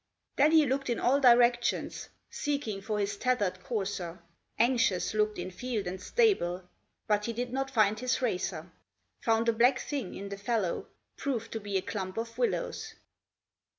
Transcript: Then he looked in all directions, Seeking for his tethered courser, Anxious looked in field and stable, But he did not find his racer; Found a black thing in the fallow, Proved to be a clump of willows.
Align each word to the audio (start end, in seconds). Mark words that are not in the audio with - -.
Then 0.35 0.51
he 0.53 0.65
looked 0.65 0.89
in 0.89 0.99
all 0.99 1.19
directions, 1.19 2.09
Seeking 2.31 2.81
for 2.81 2.97
his 2.99 3.17
tethered 3.17 3.61
courser, 3.63 4.19
Anxious 4.57 5.13
looked 5.13 5.37
in 5.37 5.51
field 5.51 5.85
and 5.85 6.01
stable, 6.01 6.67
But 7.07 7.25
he 7.25 7.33
did 7.33 7.53
not 7.53 7.69
find 7.69 7.99
his 7.99 8.19
racer; 8.19 8.71
Found 9.21 9.47
a 9.47 9.53
black 9.53 9.77
thing 9.77 10.15
in 10.15 10.29
the 10.29 10.37
fallow, 10.39 10.87
Proved 11.17 11.51
to 11.51 11.59
be 11.59 11.77
a 11.77 11.83
clump 11.83 12.17
of 12.17 12.35
willows. 12.39 12.95